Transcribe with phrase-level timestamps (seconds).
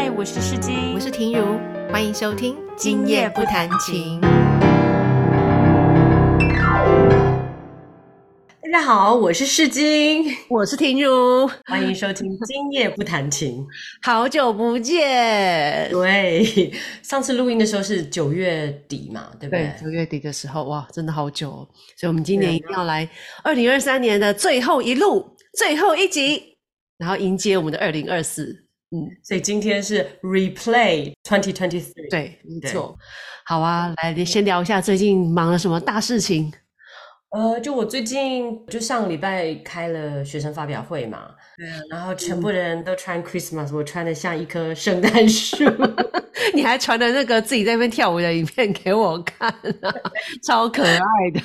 [0.00, 1.58] 嗨，我是世金，我是婷如，
[1.90, 4.20] 欢迎收听《今夜不弹琴》。
[8.62, 13.58] 大家好，我是世金，我是婷如，欢迎收听《今夜不弹琴》。
[14.00, 16.72] 好久不见，对，
[17.02, 19.72] 上次录音的时候是九月底嘛，对不对？
[19.82, 23.08] 九月底的时候，哇，真的好久，哦，所以我们今年一定要来
[23.42, 26.56] 二零二三年的最后一路，最后一集，
[26.98, 28.67] 然后迎接我们的二零二四。
[28.90, 32.96] 嗯，所以今天是 Replay Twenty Twenty Three，对，没错。
[33.44, 36.52] 好啊，来先聊一下最近忙了什么大事情。
[37.30, 45.64] 呃，就我最近就上个礼拜开了学生发表会嘛，对啊，然后全部人都穿 Christmas，我穿的像一棵圣诞树，
[46.54, 49.52] 你还传了那个自己在那边跳舞的影片给我看，
[50.46, 51.00] 超可爱
[51.34, 51.40] 的。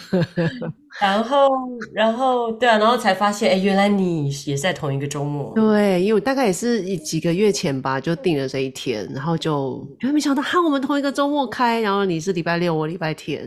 [1.02, 1.50] 然后，
[1.92, 5.52] 然后，对啊，然后才发现，哎，原来你也在同一个周末。
[5.56, 13.44] 对，因为我大概也是几个月前吧，就定了这一天，然后就，没想到哈，我们同一个周末开，然后你是礼拜六，我礼拜天。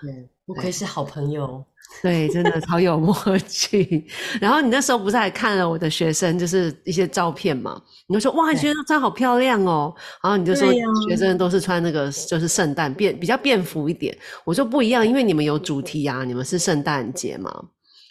[0.00, 1.64] 对，不愧是好朋友。
[2.02, 3.14] 对，真的超有默
[3.46, 4.06] 契。
[4.40, 7.80] 然后你那时候不是还看了我的学生，就是一些照片嘛？
[8.06, 9.92] 你就说哇，你学生穿好漂亮哦。
[10.22, 10.72] 然后你就说
[11.08, 14.16] 学生都是穿那个就是圣诞便比较便服一点。
[14.44, 17.52] 我说不一样，因为你们有主题啊，你们是圣诞节嘛，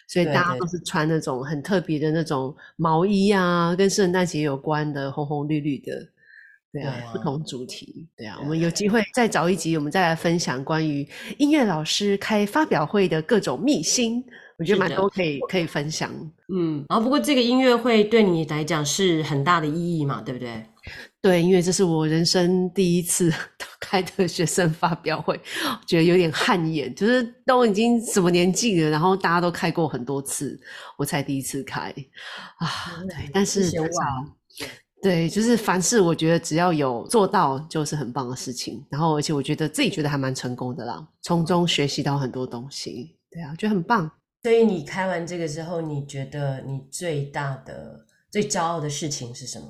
[0.06, 5.92] 所以大家都是穿那种很特别的那种毛衣啊，跟圣诞节有关的红红绿绿的。
[6.72, 8.08] 对啊，不同主题。
[8.16, 11.06] 对啊，我们有机会再找一集，我们再来分享关于
[11.38, 14.24] 音乐老师开发表会的各种秘辛。
[14.56, 16.10] 我觉得蛮多可以可以分享。
[16.54, 20.62] 嗯，然后不过这个音乐会对你来讲是很大的意义嘛，对不对？
[21.22, 23.32] 对，因为这是我人生第一次
[23.80, 25.40] 开的学生发表会，
[25.86, 26.94] 觉得有点汗颜。
[26.94, 30.60] 就是都已经什么年纪了，然后大家都开过很多次，
[30.98, 31.92] 我才第一次开
[32.58, 33.02] 啊。
[33.08, 33.70] 对，但是。
[35.02, 38.84] 对，就是凡事我觉得只要有做到，就是很棒的事情。
[38.90, 43.16] 然后，而且我觉得自己觉得还蛮成功的啦，从中学习到很多东西。
[43.30, 44.10] 对啊，觉得很棒。
[44.42, 49.66] 所以你开完这个之后，你觉得你最大的、最骄傲的事情是什么？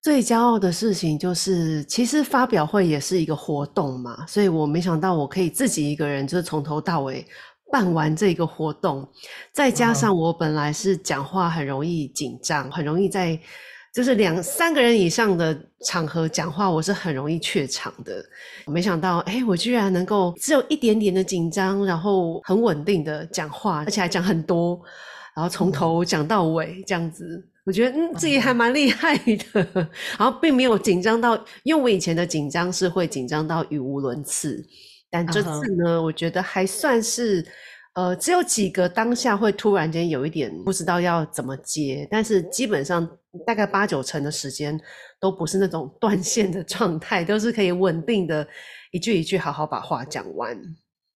[0.00, 7.26] 最骄傲的事情就是，其实发表会也是一个活动嘛，所以我没想到我可以自己一个人，就是从头到尾
[7.70, 9.06] 办完这个活动。
[9.52, 13.38] 再加上我本来是讲话很容易紧张，很容易在。
[13.92, 18.24] 就是两三个人以上的场合讲话，我是很容易怯场的。
[18.66, 24.80] 没想到，哎，我居然能够只有一点点的紧张，然后很稳定的讲话，而且还讲很多，
[25.34, 27.44] 然后从头讲到尾这样子。
[27.66, 29.66] 我觉得，嗯，自己还蛮厉害的。
[30.16, 34.64] 然后并没有紧张到，因为我以前的紧张是会紧张到语无伦次，
[35.10, 35.48] 但这次
[35.84, 37.44] 呢，我觉得还算是。
[37.94, 43.08] 呃，只有几个当下会突然间有一点不知道要怎么接，但是基本上
[43.44, 44.80] 大概八九成的时间
[45.20, 48.46] 都不是那种 断线的状态，都是可以稳定的
[48.92, 50.56] 一句一句好好把话讲完。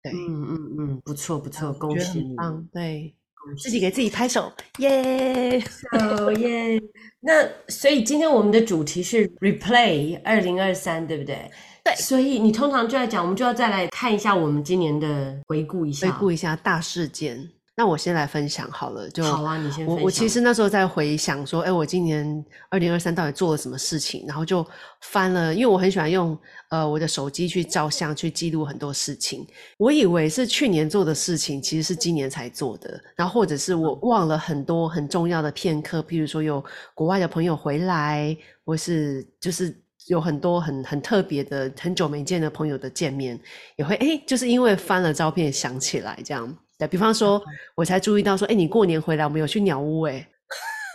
[0.02, 2.34] 对，嗯嗯嗯，不错不错，恭喜你！
[2.72, 3.14] 对，
[3.62, 5.62] 自己给自己拍手，耶！
[5.98, 6.78] 哦耶！
[7.20, 11.50] 那所以今天我们的主题是 Replay 二零二三，对不对？
[11.84, 17.46] 对，所以你通常就在讲，我们就要再来看一下我们今年的回顾一下，回顾一下大事件。
[17.76, 19.84] 那我先来分享好了，就好啊，你先。
[19.84, 24.24] 我我其实那时候在回想说，哎，我今年二零二三到底做了什么事情？
[24.28, 24.64] 然后就
[25.00, 26.38] 翻了，因为我很喜欢用
[26.70, 29.44] 呃我的手机去照相，去记录很多事情。
[29.76, 32.98] 我以为是去年做的事情，其实是今年才做的。
[33.16, 36.64] 然后或者是我忘了很多很重要的片刻，譬如说有
[36.94, 38.34] 国外的朋友回来，
[38.64, 39.76] 或是就是。
[40.08, 43.38] 有很多很很特别的、很久没见的朋友的见面，
[43.76, 46.56] 也会哎，就是因为翻了照片想起来这样。
[46.78, 47.40] 对比方说，
[47.76, 50.28] 我才注意到说，哎，你过年回来，我们有去鸟屋哎。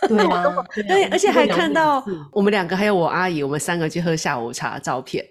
[0.08, 0.54] 对啊，
[0.88, 5.22] 对，而且还看到我们两个还有我阿姨，我们三个去喝下午茶的照片。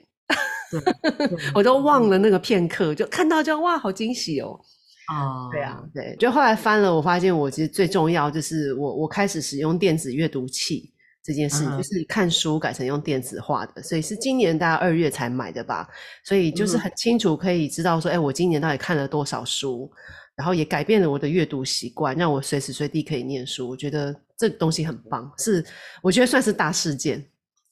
[1.56, 4.60] 我都忘了那个片刻，就看到就哇，好惊喜哦。
[5.08, 10.94] 啊，对啊，对，就后来翻了，我发现我其实最重要就是我我开始使用电子阅读器。
[11.22, 15.88] 这件事就是看书改成用电子化的，所以是今年大概二月才买的吧，
[16.24, 19.92] 所以就是很清楚可以知道说，哎，我今年到底看了多少书，
[20.36, 23.68] 然后也改变了我的阅读习惯，让我随时随地可以念书。
[23.68, 25.64] 我觉得这东西很棒，是
[26.02, 27.24] 我觉得算是大事件。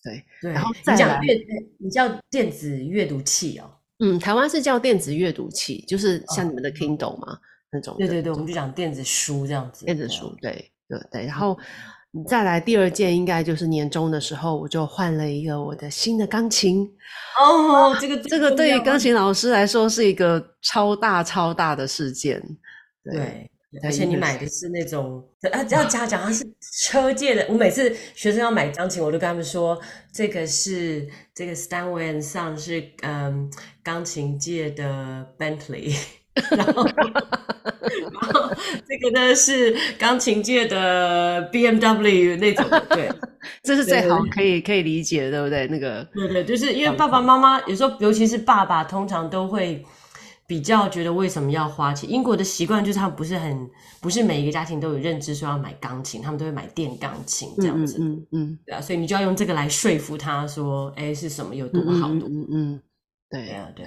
[0.04, 1.34] 对，然后再讲阅，
[1.80, 7.40] 你叫电子阅读器哦，嗯，台湾是叫电子阅读器，就是像你们的 Kindle 嘛
[7.72, 7.96] 那种。
[7.98, 9.86] 对对对，我们就讲电子书这样子。
[9.86, 11.58] 电子书，对对对，然后。
[12.26, 16.90] 再来第二件，应该就是年终的时候，我就换了一个我的新的钢琴。
[17.40, 22.42] 哦，这个这个对于钢琴老师来说是一个超大超大的事件。
[23.04, 23.50] 对，
[23.84, 26.44] 而且你买的是那种，啊，要加讲它是
[26.84, 27.46] 车界的。
[27.50, 29.80] 我每次学生要买钢琴，我都跟他们说，
[30.12, 33.52] 这个是这个 Steinway Son 是嗯
[33.84, 35.96] 钢琴界的 Bentley，
[36.52, 36.84] 然后
[38.88, 43.10] 这个呢是钢琴界的 BMW 那种，对，
[43.64, 45.68] 这是最好可以可以理解，对不对？
[45.68, 49.84] 那个对对，就是因为爸爸妈妈有时候，尤其是爸爸，通常都会。
[50.50, 52.10] 比较觉得为什么要花钱？
[52.10, 53.70] 英国的习惯就是他们不是很，
[54.00, 57.98] 不是每一个家庭都有认知说要买钢琴，他们都会买电钢琴这样子。
[58.00, 62.08] 嗯嗯，对啊，所以你就要用这个来说服他说，哎，是什么有多好？
[62.08, 62.82] 嗯嗯，
[63.30, 63.86] 对啊，对，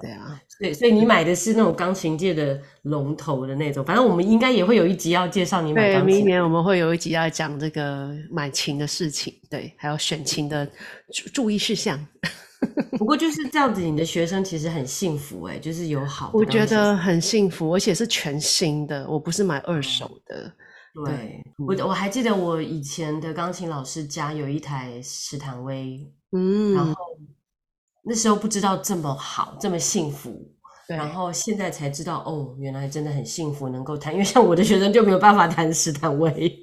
[0.00, 3.84] 对啊，对，所以你买的是那种钢琴界的龙头的那种。
[3.84, 6.16] 反正我们应该也会有一集要介绍你买钢琴。
[6.16, 10.66] 明年我们会有一集要讲这个买琴的事情，对，还有选琴的
[11.12, 12.04] 注注意事项。
[12.98, 20.50] 不过就是这样子，你的学生其实很幸福哎，就是有好，我觉得很幸福，而且是全新的，我不是买二手的。
[21.04, 26.00] 对，我我还记得我以前的钢琴老师家有一台史坦威，
[26.32, 26.94] 嗯，然后
[28.04, 30.46] 那时候不知道这么好，这么幸福，
[30.86, 36.54] 然后现在才知道哦，原来真的很幸福，能够谈，因为像我的学生就没有办法谈石坦威。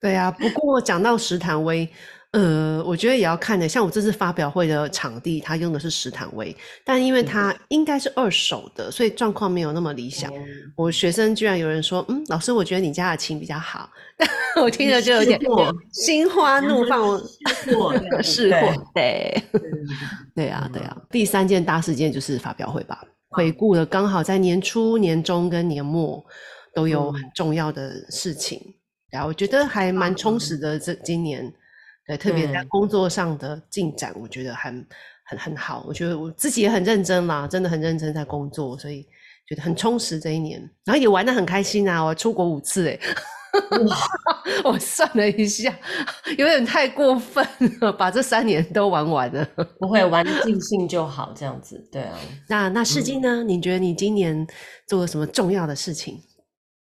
[0.00, 1.88] 对啊，不过讲到石坦威。
[2.32, 6.54] 呃，我觉得也要看的，像我这次发表会的场地，它用的是史坦威，
[6.84, 10.30] 但因为它应该是二手的，所以状况没有那么理想。
[10.76, 13.88] 我学生居然有人说：“嗯，老师，我觉得你家的琴比较好。
[14.60, 15.40] ”我听着就有点
[15.90, 17.18] 心花怒放，
[18.22, 19.42] 是货，对，
[20.34, 20.94] 对啊，对啊。
[21.10, 26.22] 第三件大事件就是发表会吧，回顾了刚好在年初、年中跟年末
[26.74, 28.60] 都有很重要的事情，
[29.10, 30.78] 然后我觉得还蛮充实的。
[30.78, 31.50] 这今年。
[32.08, 34.86] 对，特别在工作上的进展，我觉得很
[35.26, 35.84] 很很好。
[35.86, 39.06] 我觉得我自己也很认真啦，真的很认真在工作，所以
[39.46, 42.02] 觉得很充实这一年，然后也玩的很开心啊！
[42.02, 42.98] 我出国五次，哎，
[44.64, 45.70] 我算了一下，
[46.38, 47.46] 有点太过分
[47.80, 49.46] 了，把这三年都玩完了。
[49.78, 52.18] 不会玩的尽兴就好，这样子，对啊。
[52.48, 53.42] 那那世金呢？
[53.44, 54.46] 你觉得你今年
[54.86, 56.18] 做了什么重要的事情？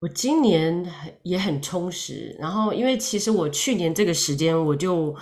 [0.01, 5.15] 我今年很也很充实，然后因为其实我去年这个时间我就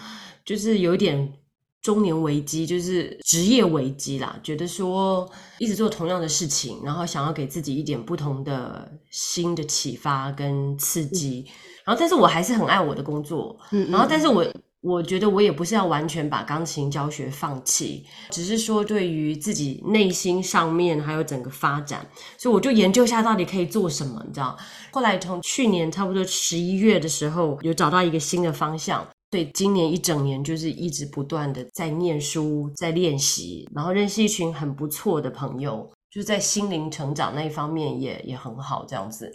[0.44, 1.32] 就是有点
[1.80, 11.46] 中年危机，就是职业危机啦，觉得说一直做同样的事情，然后想要给自己一点不同的新的启发跟刺激，
[11.84, 14.44] 然后但是我还是很爱我的工作，嗯，然后但是我。
[14.84, 24.54] 我觉得我也不是要完全把钢琴教学放弃，只是说对于自己内心上面还有整个发展，所以我就研究一下到底可以做什么，你知道？
[24.92, 39.32] 后来从去年差不多十一月的时候，有找到一个新的方向，对，今年一整年就是一直不断的在念书、在练习，然后认识一群很不错的朋友，就是在心灵成长那一方面也也很好这样子，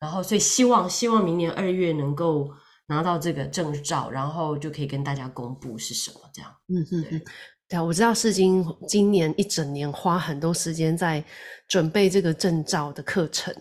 [0.00, 2.48] 然后所以希望希望明年二月能够。
[2.88, 6.50] 拿到这个证照，然后就可以跟大家公布是什么这样。
[6.68, 7.22] 嗯嗯嗯，
[7.68, 11.22] 对啊，我知道世金今年一整年花很多时间在
[11.66, 13.52] 准备这个证照的课程，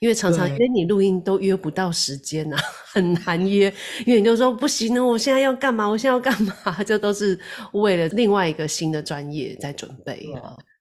[0.00, 2.56] 因为常常约你录音都约不到时间呐，
[2.92, 3.72] 很难约，
[4.06, 5.86] 因为你就说不行呢，我现在要干嘛？
[5.88, 6.54] 我现在要干嘛？
[6.84, 7.38] 这都是
[7.72, 10.28] 为了另外一个新的专业在准备。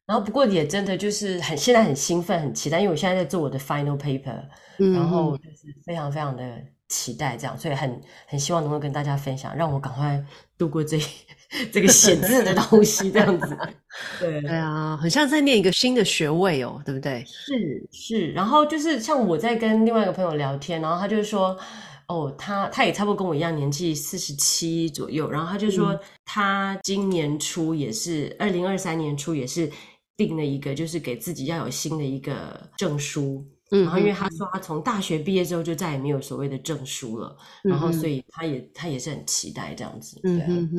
[0.06, 4.44] 然后不过也真的就是很现在很兴奋，很期待，因为我现在在做我的 final paper，
[4.94, 6.44] 然后就是非常非常的。
[6.90, 10.24] 期待这样，所以很很希望能够跟大家分享，让我赶快
[10.58, 11.00] 度过这
[11.72, 13.58] 这个写字的东西，这样子。
[14.20, 17.24] 对对啊，很像在念一个新的学位哦，对不对？
[17.26, 21.58] 是是，然后就是像我在跟另外一个朋友聊天，然后他就是说，
[22.08, 29.72] 哦，他他也差不多跟我一样年纪，四十七左右，然后他就说他今年初也是二零二三年初也是
[30.18, 33.46] 定了一个，就是给自己要有新的一个证书。
[33.82, 40.70] 然后，因为他说他从大学毕业之后就再也没有所谓的证书了，然后所以他也他也是很期待这样子，嗯嗯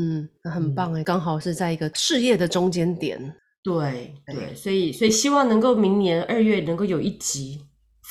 [0.44, 3.18] 嗯，很棒哎，刚好是在一个事业的中间点，
[3.64, 7.60] 对对，所以所以希望能够明年二月能够有一集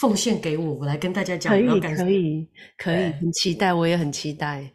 [0.01, 2.47] 奉献给我，我来跟大家讲，可以可以
[2.77, 4.69] 可以，很期待，我也很期待，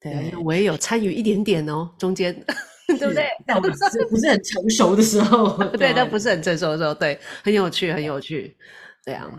[0.00, 2.34] 对我也有参与一点点哦，中间
[2.98, 3.24] 对不对？
[3.46, 8.56] 但不是不是很成熟的时候， 对，但不是很成熟的时候，对，很有趣，很有趣。
[9.06, 9.32] 这样，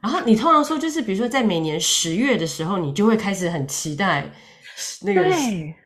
[0.00, 4.24] 然后你通常说，就是比如说在每年十月的时候，你就会开始很期待
[5.02, 5.28] 那个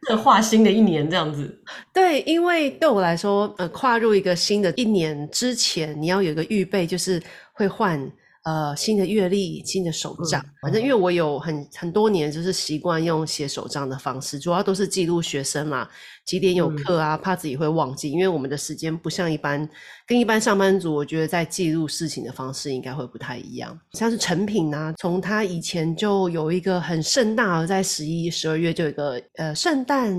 [0.06, 1.58] 策划新的一年这样子。
[1.94, 7.22] 对，因为对我来说，呃，跨入一个新的一年之前，你要有一个预备，就是
[7.54, 7.98] 会换
[8.44, 10.40] 呃新的阅历、新的手账。
[10.40, 15.88] 嗯反正因为我有很很多年就是习惯用写手账的方式，主要都是记录学生嘛，
[16.24, 19.68] 几点有嗯课啊，怕自己会忘记，因为我们的时间不像一般
[20.06, 23.76] 跟一般上班族，我觉得在记录事情的方式应该会不太一样。
[23.94, 30.14] 像是成品啊，从他以前就有一个很盛大的，在十一、十二月就有一个呃圣诞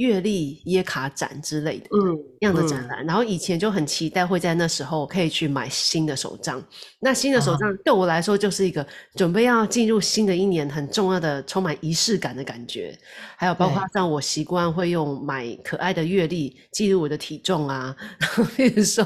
[0.00, 1.84] 月历耶卡展之类的。
[1.92, 6.62] 嗯，样的展嗯览，然后以前就很期待会在那时候可以去买新的手账。
[6.98, 12.96] 那新的手啊账对我来说就是一个准备要进入新的一年很重要的、充满仪式感的感觉。
[13.36, 19.02] 还有包括像我习惯会用买可爱的月历记录我的体重啊，然后比如说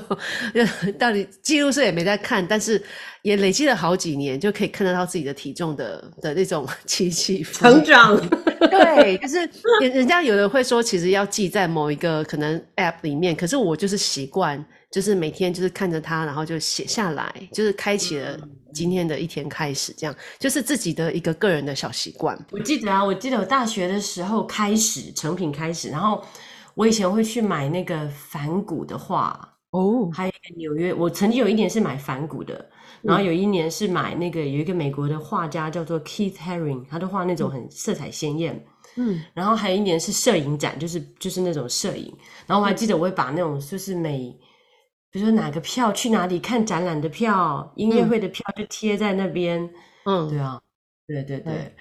[0.54, 2.82] 呃到底记录是也没在看，但是
[3.22, 8.16] 也累积了好几年，就可以看得到自己的体重的的那种 起起伏成长，
[8.58, 9.38] 对，就是
[9.80, 18.38] 人人家有的会说，其实要记在某一个可能 App 里面，可是我就是习惯，就是每天就是看着它，然后就写下来，就是开启了
[18.72, 22.38] 今天的一天开始，这样就是自己的一个个人的小习惯。
[22.52, 26.22] 我记得啊，我记得我大学的时候开始成品开始，然后
[26.74, 32.68] 我以前会去买那个反骨的画，哦，还有一个纽约，我曾经有一年是买反骨的，
[33.02, 38.64] 然后有一年是买那个有一个美国的画家叫做 Keith Haring，他的画那种很色彩鲜艳，
[38.96, 42.14] 嗯，然后还有一年是摄影展，就是就是那种摄影，
[42.46, 44.36] 然后我还记得我会把那种就是每，
[45.10, 49.68] 比如说哪个票去哪里看展览的票、音乐会的票就贴在那边，
[50.04, 50.60] 嗯，对啊，
[51.06, 51.52] 对对对。
[51.52, 51.76] 对，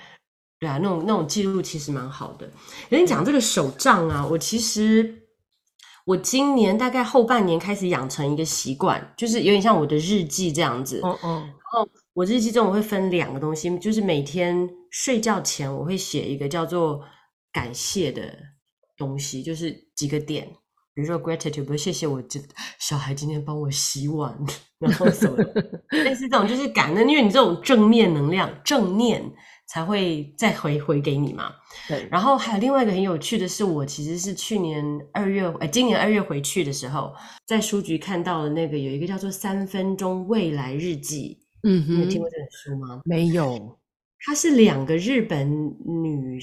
[0.59, 2.49] 对啊，那种那种记录其实蛮好的。
[2.89, 5.27] 跟你讲这个手账啊，我其实
[6.05, 11.01] 我今年大概后半年开始养成一个习惯，就是有点像我的日记这样子。
[11.03, 11.43] 哦哦，
[12.13, 17.01] 我日记中我会分两个东西，就是每天睡觉前我会写一个叫做
[17.51, 18.31] 感谢的
[18.95, 20.47] 东西，就是几个点，
[20.93, 22.39] 比如说 gratitude，比如谢谢我这
[22.79, 24.37] 小孩今天帮我洗碗，
[24.77, 29.23] 然后什么的， 类似这种就是感恩，因为你这种正面能量、正念
[29.67, 31.51] 才会再回回给你嘛。
[31.87, 37.11] 对，然后还有另外一个很有趣的是，我其实是去年二月，哎，今年二月回去的时候，
[37.47, 43.01] 在书局看到了那个有一个叫做《三分钟未来日记》，嗯哼，你有听过这本书吗？
[43.05, 43.77] 没有，
[44.25, 45.49] 它是两个日本
[45.85, 46.39] 女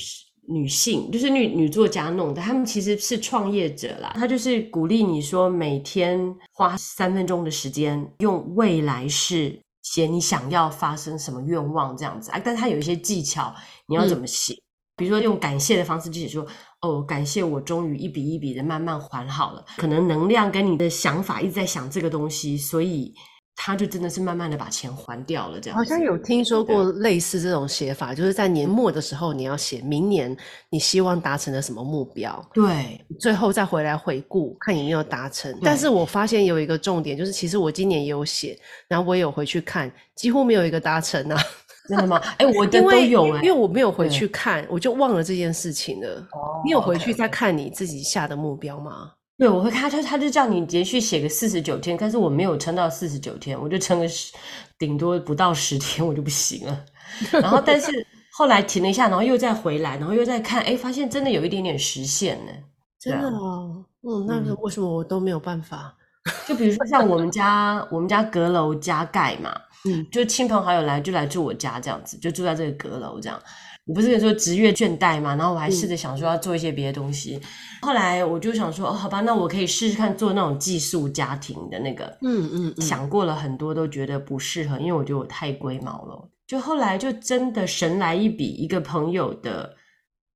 [0.49, 4.12] 女性，就是女女作家弄的，她们其实是创业者啦。
[4.15, 12.41] 她就是鼓励你说，每天花三分钟的时间，用未来式写你想要发生什么愿望这样子啊。
[12.43, 13.55] 但是它有一些技巧，
[13.87, 14.55] 你要怎么写？
[14.97, 16.47] 比如说用感谢的方式，就写说
[16.83, 19.65] 哦，感谢我终于一笔一笔的慢慢还好了。
[19.77, 23.15] 可能能量跟你的想法一直在想这个东西，所以
[23.57, 25.61] 他就真的是慢慢的把钱还掉了。
[25.61, 30.35] 这样好像有听说过类似这种写法，就是在年末的时候，你要写明年
[30.71, 35.54] 你希望达成的什么目标，对，最后再回来回顾，看有没有达成。
[35.62, 41.38] 但是我发现有一个重点，就是其实我今年也有写，然后我也有回去看，几乎没有一个达成啊。
[41.88, 42.23] 真的吗？
[42.38, 46.25] 哎、我 的都因为有哎、因为我没有回去看，我就忘了这件事情了。
[46.33, 49.11] 哦你有回去再看你自己下的目标吗？
[49.40, 54.35] 对，我会看他，他就叫你连续写个四十九天，但是我没有撑到四十九天，我就撑个十，
[54.78, 56.85] 顶多不到十天我就不行了。
[57.32, 57.90] 然后，但是
[58.32, 62.52] 后来停了一下，然后又再回来，然后又再看，哎，发现真的有一点点实现呢。
[63.00, 65.97] 真的哦，嗯，那个嗯为什么我都没有办法？
[66.47, 73.40] 就比如说像我们家，我们家阁楼加盖嘛，嗯，就亲朋好友来就来住我家这样子，就住在这个阁楼这样。
[73.87, 77.40] 我不是跟你说职业倦怠嘛，然后我还试着想说要做一些别的东西。
[77.82, 82.04] 后来我就想说，哦，好吧，那我可以试试看做那种寄宿家庭的那个。
[82.22, 86.30] 嗯嗯嗯，想过了很多，都觉得不适合，因为我觉得我太龟毛了。
[86.46, 89.75] 就后来就真的神来一笔，一个朋友的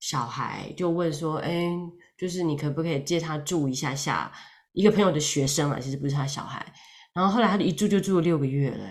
[0.01, 1.69] 小孩就问说：“哎，
[2.19, 4.33] 就是你可不可以借他住一下下？”
[4.73, 6.65] 一个朋友的学生啊，其实不是他小孩。
[7.15, 8.85] 然后后来他一住就住了六个月了。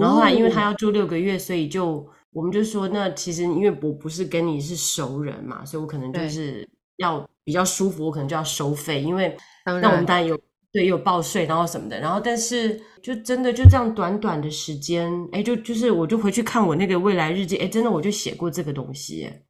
[0.00, 10.38] 然后后来因为他哦要住六个月，所以就我们就说，那其实因为我不是跟你是熟人嘛，所以我可能就是要比较舒服，我可能就要收费，因为那我们当然有
[10.72, 19.42] 对有报税，然后什么的，然后但是就真的就这样短短的时间，哎，就就是我就回去看我那个未来日记，哎，真的我就写过这个东西，哎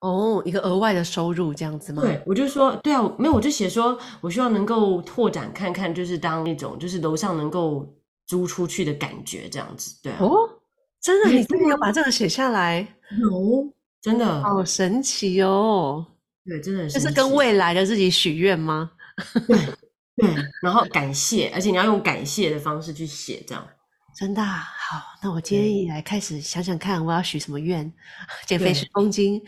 [0.00, 2.00] 哦，一个额外的收入这样子吗？
[2.02, 7.86] 对，我就说，对啊，没有，我就写说，我希望能够拓展看看，就是当那种就是楼上能够
[8.26, 10.49] 租出去的感觉，这样子，对啊，哦，
[11.00, 12.86] 真的，你真的要把这个写下来，
[13.20, 16.06] 有真的，好神奇哦！
[16.44, 18.90] 对，真的很这是跟未来的自己许愿吗？
[19.46, 19.56] 对
[20.16, 23.66] 对，然后感谢，而且你要用感谢的方式去写，这样。
[24.18, 27.90] 真的啊、好，那我今天一来开始想想看，我要许什么愿？
[28.44, 29.40] 减肥十公斤，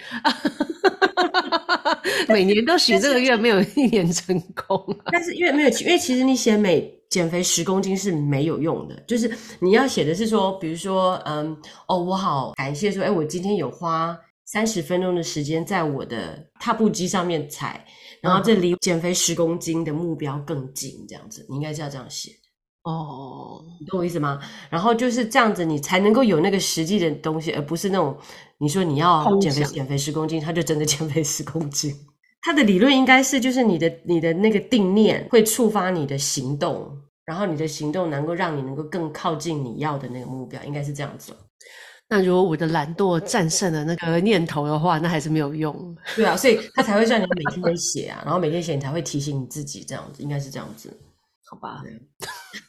[2.29, 5.11] 每年都许这个愿，没有一年成功啊。
[5.13, 11.55] 但是因为没有，因为其实你写每减肥十公斤是没有用的，就是你要写的是说，比如说，嗯，
[11.87, 17.85] 哦，我好感谢说，哎，我今天有花三十分钟的时间在我的踏步机上面踩，
[18.23, 22.31] 然后这离减肥十公斤的目标更近，这样子，你应该是要这样写。
[22.85, 24.41] 哦，你懂我意思吗？
[24.71, 28.17] 然后就是这样子，你才能够有那个实际的东西，而不是那种
[28.57, 31.95] 你说你要空减肥减肥十公斤，他就真的减肥十公斤。
[32.43, 36.91] 他的理论应该是，就是你的你的那个定念会触发你的行动，
[37.25, 41.33] 然后你的行动能够让你能够更靠近你要的那个目标，应该是这样子。
[42.09, 45.97] 那如果我的懒惰战胜了那个念头的话，那还是没有用。
[46.15, 50.95] 对啊，所以他才会让你每天在写啊，然后每天写你才会提醒你自己这样子，应该是这样子。
[51.49, 51.83] 好吧，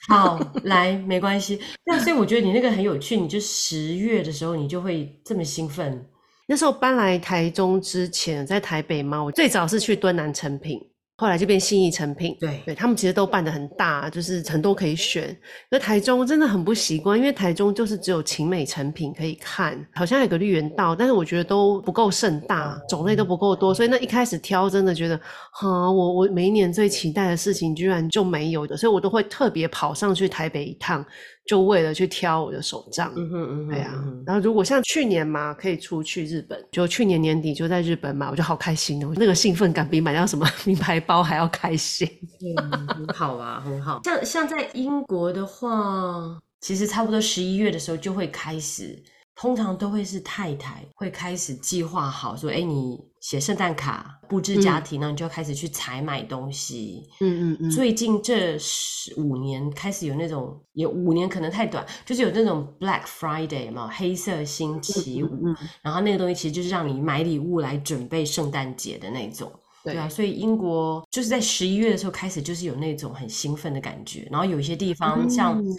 [0.07, 1.59] 好，来，没关系。
[1.85, 6.05] 那所以我觉得你那个很有趣，你就十月的时候你就会这么兴奋。
[6.47, 10.79] 那时候搬来台中之前，在台北嘛，我最早是去敦南成品，
[11.17, 12.35] 后来就变信义成品。
[12.39, 15.35] 对对他们其实都办的很大，就是很多可以选。
[15.71, 25.17] 那台中真的很不习惯，因为台中就是只有晴美成品可以看，好像有个绿园道，但是我觉得都不够盛大，种类都不够多，所以那一开始挑真的觉得，
[25.53, 31.05] 哈，我我每一年最期待的事情居然就没有的，所以我都会特别跑上去台北一趟，
[31.45, 33.11] 就为了去挑我的手账。
[33.15, 42.07] 嗯哼嗯哼，对啊嗯哼，然后如果像去年嘛，可以出去日本，就去年年底就在日本嘛，我就好开心哦，那个兴奋感比买到什么 名牌包还要开心。
[42.41, 44.01] 嗯，很好啊，很好。
[44.03, 48.97] 像像在英国的话，其实差不多十一月的时候就会开始，
[49.35, 57.03] 通常都会是太太会开始计划好，说，哎，你写圣诞卡，布置家庭，然后你就要开始去采买东西。
[57.19, 69.51] 嗯嗯嗯，最近这十五年开始有那种，也五年可能太短，就是有那种 Black Friday 嘛，黑色星期五，嗯然后那个东西其实就是让你买礼物来准备圣诞节的那种。
[69.83, 74.27] 对啊，所以英国就是在十一月的时候开始，就是有那种很兴奋的感觉。
[74.31, 75.77] 然后有一些地方像嗯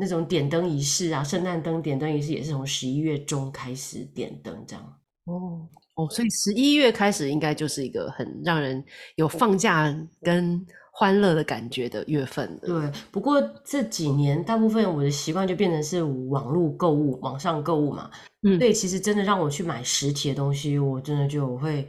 [0.00, 4.82] 那种点灯仪式啊，圣诞灯点灯仪式也是从十一月中开始点灯这样。
[5.26, 8.82] 哦哦，所以十一月开始应该就是一个很让人
[9.16, 12.60] 有放假跟欢乐的感觉的月份了。
[12.62, 18.10] 对，不过这几年大部分我的习惯就变成是网络购物、网上购物嘛。
[18.42, 21.86] 嗯所以其实真的让我去买实体的东西，我真的就会。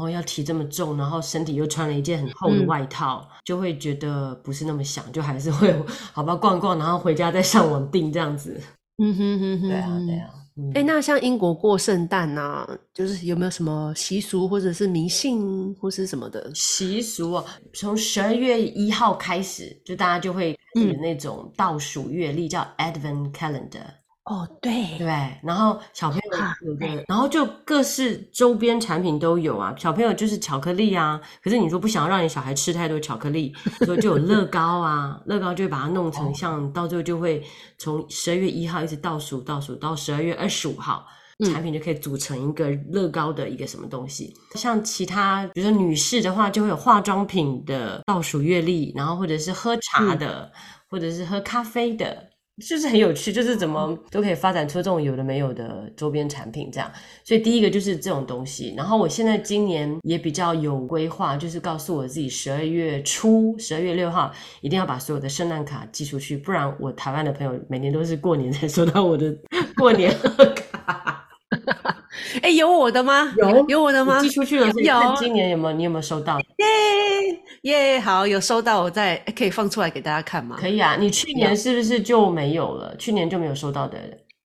[0.00, 5.74] 哦，要提这么重，然后身体又穿了一件很厚的嗯外套，就会觉得不是那么想，就还是会
[6.12, 8.60] 好吧逛逛，然后回家再上网订这样子。
[9.02, 10.18] 嗯哼哼哼，对啊，对。
[10.18, 10.30] 啊。
[10.56, 16.50] 嗯哎、那像英国过圣诞呐，就是有没有什么习俗或者是迷信或是什么的？
[16.54, 23.86] 习俗啊，从十二月一号开始，就大家就会嗯有那种倒数月历，叫 Advent Calendar。
[24.24, 25.06] 哦，对对，
[25.42, 29.74] 然后小朋友啊有个，然后就各式周边产品都有啊。
[29.76, 33.52] 小朋友就是巧克力啊，可是你说不想要让你小孩吃太多巧克力，
[33.84, 37.42] 所以就有乐高啊，乐高就会把它弄成像，到最后就会
[37.78, 41.06] 从十二月一号一直倒数倒数到十二月二十五号。
[41.06, 50.52] 嗯产品就可以组成一个乐高的一个什么东西，像其他，比如说女士的话，就会有化妆品的倒数月历，然后或者是喝茶的，
[50.90, 52.28] 或者是喝咖啡的，
[52.60, 56.90] 就是很有趣，就是怎么都可以发展出这种有的没有的周边产品这样。
[57.24, 69.34] 所以第一个就是这种东西，然后我现在今年也比较有规划，就是告诉我自己十二月初，十二月六号一定要把所有的圣诞卡寄出去，不然我台湾的朋友每年都是过年才收到我的
[69.76, 71.28] 过年贺卡。
[72.42, 73.32] 哎、有我的吗？
[73.36, 74.20] 有有我的吗？
[74.20, 76.38] 寄出去了，有今年有没有你有没有收到？
[76.58, 80.56] 耶耶，好，有收到，我再诶可以放出来给大家看吗？
[80.58, 82.96] 可以啊，你去年是不是就没有了？
[82.96, 83.98] 去年就没有收到的。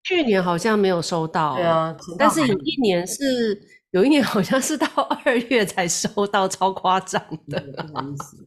[0.03, 4.87] 去年好像没有收到，对，啊，但是有一年是有一年好像是到
[5.23, 7.19] 二月才收到，超夸张
[7.49, 7.59] 的。
[7.59, 8.37] 对不好意思。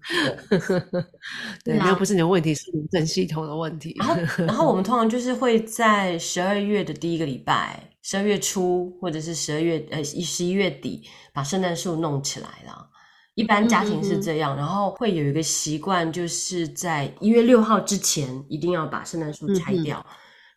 [1.64, 3.96] 对那不是你的问题，是邮政系统的问题。
[3.98, 12.88] 然后，然后我们通常就是会在十二月的第一个礼拜，十二月初或者是十二月呃十一月底把圣诞树弄起来了。
[13.35, 20.03] 一般家庭是这样，然后会有一个习惯，就是在一月六号之前一定要把圣诞树拆掉。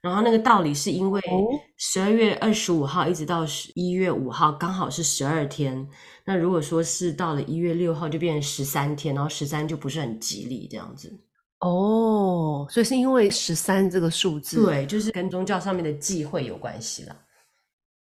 [0.02, 1.44] 然后那个道理是因为哦
[1.76, 5.86] 十二月二十五号一直到十一月五号刚好是十二天，
[6.24, 11.12] 那如果说是到了一月六号就变成十三天，然后十三就不是很吉利这样子。
[11.60, 14.64] 哦，所以是因为十三这个数字。
[14.64, 17.16] 对，就是跟宗教上面的忌讳有关系啦。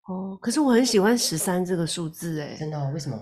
[0.08, 2.92] 哦，可是我很喜欢十三这个数字，哎，真的、哦？
[2.94, 3.18] 为什么？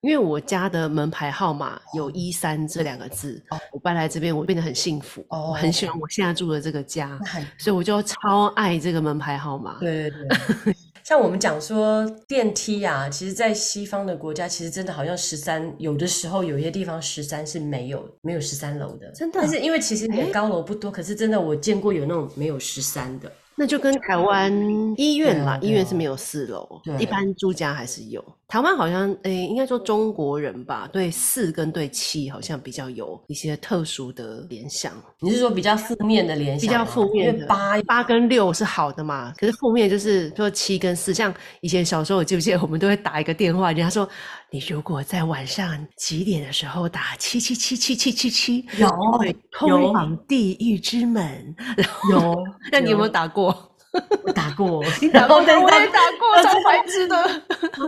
[0.00, 7.18] 因为我家的门牌号码有一三这两个字，哦我搬来这边我变得很幸福，哦我很喜欢我现在住的这个家
[7.56, 9.78] 所以我就超爱这个门牌号码。
[9.80, 10.28] 对对
[10.64, 10.76] 对。
[11.04, 23.30] 像我们讲说电梯啊，其实，在西方的国家，其实真的好像十三，有的时候有些地方十三是没有没有十三楼的，真的但是因为其实也诶高楼不多，可是真的我见过有那种没有十三的。
[23.56, 24.52] 那就跟台湾
[24.96, 28.24] 医院啦，医院是没有四楼，一般住家还是有。
[28.46, 34.92] 台湾好像诶、应该说中国人吧，对四跟对七好像比较有一些特殊的联想。
[35.20, 36.78] 你是说比较负面的联比想比？
[36.78, 44.08] 较负面的因为八八跟六是好的嘛，可是负面就是说七跟四，像以前小时候，我记不记得我们都会打一个电话，人家说
[44.54, 48.88] 你如果在晚上几点的时候打七七七七七七七，有
[49.18, 51.52] 会通往地狱之门。
[51.76, 53.74] 然后，有，那你有没有打过？
[54.22, 54.80] 我打过？
[55.12, 57.42] 打过，但是我也打过，超白痴的。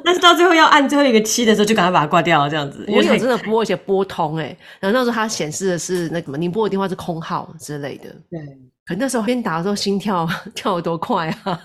[0.04, 2.84] 但是到最后要按最后一个七的时候，就赶快把它挂掉，这样子。
[2.88, 4.46] 我有真的拨，而且拨通哎、
[4.80, 8.06] 然后那时候它显示的是那个什么，你拨的电话是空号之类的。
[8.28, 8.40] 对，
[8.86, 11.60] 可那时候边打的时候心跳 跳得多快啊，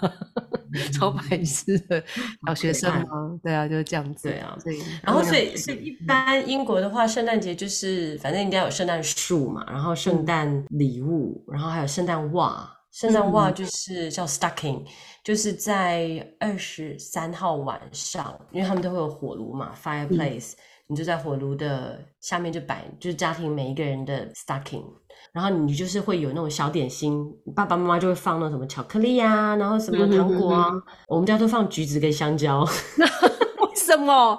[0.93, 2.03] 超白痴的
[2.47, 3.39] 小学生吗？
[3.43, 4.27] 对啊，就是这样子。
[4.27, 12.69] 对啊所以然后，嗯所以，所以一般英国的话，圣诞节就是反正应该有圣诞树嘛，然后圣诞礼物，然后还有圣诞袜。
[12.91, 14.83] 圣诞袜就是叫 stocking，
[15.23, 20.51] 就是在二十三号晚上，因为他们都会有火炉嘛，fireplace，、
[20.91, 24.83] 你就在火炉的下面就摆，就是家庭每一个人的 stocking，
[25.31, 27.25] 然后你就是会有那种小点心，
[27.55, 30.69] 爸爸妈妈就会放那什么巧克力啊，然后什么糖果啊，
[31.07, 32.59] 我们家都放橘子跟香蕉。
[33.63, 34.35] 为什么？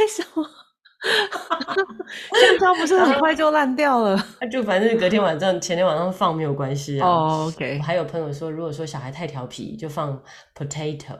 [0.00, 0.44] 为什么？
[2.40, 4.20] 香蕉不是很快就烂掉了？
[4.40, 7.06] 那 就反正隔天晚上、前天晚上放没有关系啊。
[7.06, 10.20] 哦，OK，还有朋友说，如果说小孩太调皮，就放
[10.56, 11.16] potato，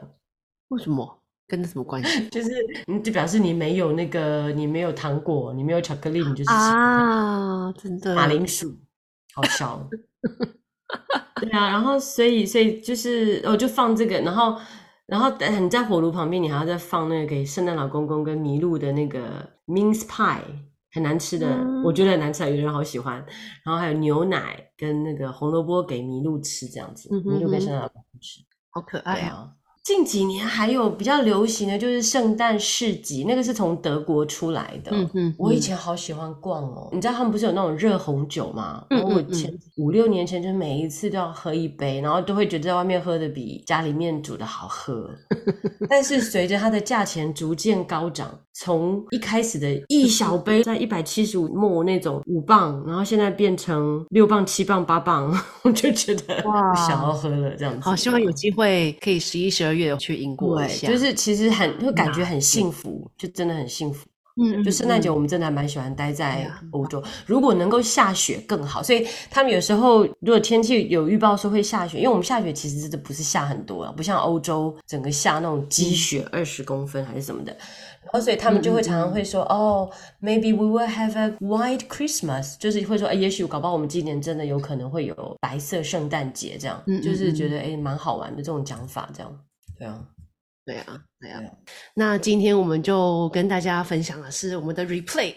[0.67, 1.21] 为什么？
[1.47, 2.49] 跟那什么关系 就是
[2.87, 7.71] 你，就表示你没有那个，你没有糖果，你没有巧克力，你就是吃啊？
[7.73, 8.75] 真的马铃薯，
[9.33, 9.87] 好笑。
[11.41, 14.57] 对啊，然后所以所以就是哦，就放这个，然后
[15.05, 20.39] 然后等你在火炉旁边，你还要再放那个给圣诞老公公跟麋鹿的那个 mince pie，
[20.93, 23.23] 很难吃的，嗯我觉得很难吃啊，有人好喜欢。
[23.63, 28.39] 然后还有牛奶跟那个红萝卜给麋鹿吃，这样子，麋鹿跟哼圣诞老公公吃。
[28.71, 29.51] 好可爱啊！
[29.85, 34.89] 近几年还有比较流行的就是圣诞市集，那个是从德国出来的。
[34.91, 38.83] 嗯嗯我以嗯前好喜欢逛哦，你知道他们不是有那种热红酒吗？
[38.89, 45.07] 嗯然后我前五六年前就每一次都要喝一杯，然后都会觉得在外面喝的比家里面煮的好喝。
[45.87, 55.29] 但是随着它的价钱逐渐高涨，从一开始的一小杯在一百七十五末那种五磅，然后现在变成六磅、七磅、八磅，
[55.63, 57.81] 我就觉得哇不想要喝了这样子。
[57.81, 60.87] 好，希望有机会可以十一、十二月去英国一对，下。
[60.87, 64.07] 就是其实很会感觉很幸福，就真的很幸福。
[64.37, 67.01] 嗯，就圣诞节，嗯我们真的还蛮喜欢待在欧洲。
[67.25, 77.55] 如果能够下雪更好，所以他们有时候如果天气有预报说会下雪，因为我们下雪其实真的不是下很多啊，不像欧洲整个下那种积嗯雪二十公分还是什么的。
[78.05, 79.91] 然后所以他们就会常常会说，哦
[80.21, 89.45] ，maybe we will have a white Christmas，就是会说，哎，也许搞不好我们今年真的有可能会有白色圣诞节，这样，嗯嗯就是觉嗯得哎蛮好玩的这种讲法，这样，
[89.77, 90.05] 对啊，
[90.65, 90.85] 对啊，
[91.19, 91.51] 对啊对啊。
[91.95, 95.33] 那今天我们就跟大家分享的是我们的 Replay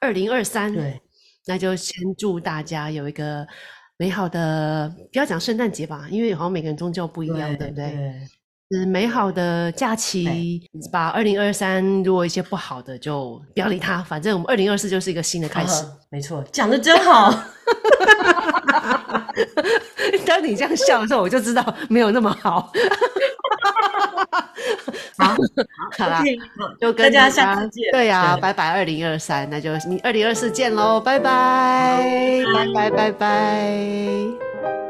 [0.00, 1.00] 二零二三，对，
[1.46, 3.46] 那就先祝大家有一个
[3.96, 7.90] 美好的，不要讲圣诞节吧，因为好像每个人宗教不一样，对不对？
[7.90, 8.28] 对。
[8.70, 15.84] 是美好的假期，把二零二三如果一些不好的就不要理它，反正我们二零二四就是一个新的开始。
[15.84, 17.32] 啊没错，讲的真好。
[20.26, 22.72] 当你这样笑的时候，我就知道没有那么好。
[25.18, 25.36] 好，
[25.98, 26.22] 好啦
[26.80, 34.89] 就跟大家下次见对呀、对拜拜，二零二三，那就你二零二四见喽，拜拜，拜拜，拜拜。